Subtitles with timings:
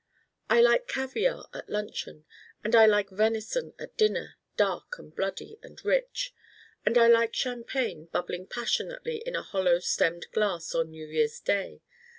[0.49, 2.25] I like caviare at luncheon.
[2.63, 6.33] And I like venison at dinner, dark and bloody and rich.
[6.83, 11.81] And I like champagne bubbling passionately in a hollow stemmed glass on New Year's day.